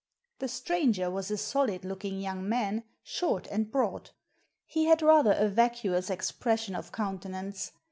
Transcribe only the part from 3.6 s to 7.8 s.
broad. He had rather a vacuous expression of countenance.